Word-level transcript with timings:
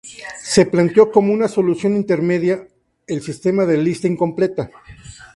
Se 0.41 0.65
planteó 0.65 1.11
como 1.11 1.31
una 1.31 1.47
solución 1.47 1.95
intermedia, 1.95 2.67
el 3.05 3.21
sistema 3.21 3.67
de 3.67 3.77
lista 3.77 4.07
incompleta. 4.07 4.71